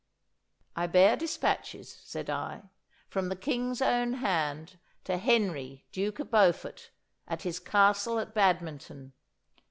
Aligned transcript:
'I 0.75 0.87
bear 0.87 1.15
despatches,' 1.15 1.93
said 2.03 2.27
I, 2.27 2.63
'from 3.07 3.29
the 3.29 3.35
King's 3.35 3.83
own 3.83 4.13
hand 4.13 4.79
to 5.03 5.17
Henry 5.19 5.85
Duke 5.91 6.17
of 6.17 6.31
Beaufort, 6.31 6.89
at 7.27 7.43
his 7.43 7.59
castle 7.59 8.17
at 8.17 8.33
Badminton. 8.33 9.13